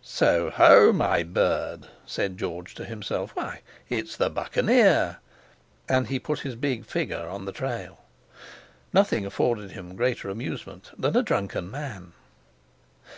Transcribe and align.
"So 0.00 0.48
ho, 0.48 0.90
my 0.90 1.22
bird!" 1.22 1.86
said 2.06 2.38
George 2.38 2.74
to 2.76 2.86
himself; 2.86 3.36
"why, 3.36 3.60
it's 3.90 4.16
"the 4.16 4.30
Buccaneer!"" 4.30 5.18
and 5.86 6.06
he 6.06 6.18
put 6.18 6.38
his 6.38 6.54
big 6.54 6.86
figure 6.86 7.28
on 7.28 7.44
the 7.44 7.52
trail. 7.52 8.00
Nothing 8.94 9.26
afforded 9.26 9.72
him 9.72 9.94
greater 9.94 10.30
amusement 10.30 10.92
than 10.96 11.14
a 11.14 11.22
drunken 11.22 11.70
man. 11.70 12.14